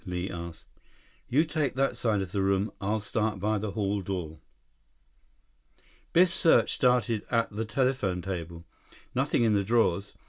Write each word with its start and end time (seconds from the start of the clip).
Li 0.03 0.31
asked. 0.31 0.65
"You 1.29 1.43
take 1.45 1.75
that 1.75 1.95
side 1.95 2.23
of 2.23 2.31
the 2.31 2.41
room. 2.41 2.71
I'll 2.81 2.99
start 2.99 3.39
by 3.39 3.59
the 3.59 3.73
hall 3.73 4.01
door." 4.01 4.39
Biff's 6.11 6.33
search 6.33 6.73
started 6.73 7.23
at 7.29 7.51
the 7.51 7.65
telephone 7.65 8.23
table. 8.23 8.65
Nothing 9.13 9.43
in 9.43 9.53
the 9.53 9.63
drawers. 9.63 10.13